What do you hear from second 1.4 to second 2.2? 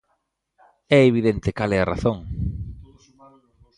cal é a razón.